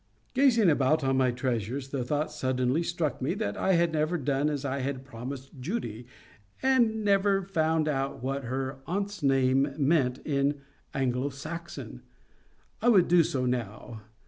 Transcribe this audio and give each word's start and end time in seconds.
Gazing 0.33 0.67
about 0.71 1.03
on 1.03 1.15
my 1.17 1.29
treasures, 1.29 1.89
the 1.89 2.03
thought 2.03 2.31
suddenly 2.31 2.81
struck 2.81 3.21
me 3.21 3.35
that 3.35 3.55
I 3.55 3.73
had 3.73 3.93
never 3.93 4.17
done 4.17 4.49
as 4.49 4.65
I 4.65 4.79
had 4.79 5.05
promised 5.05 5.59
Judy; 5.59 6.07
had 6.57 6.81
never 6.95 7.43
found 7.43 7.87
out 7.87 8.23
what 8.23 8.45
her 8.45 8.79
aunt's 8.87 9.21
name 9.21 9.75
meant 9.77 10.17
in 10.25 10.55
Anglo 10.95 11.29
Saxon. 11.29 12.01
I 12.81 12.89
would 12.89 13.07
do 13.07 13.23
so 13.23 13.45
now. 13.45 14.01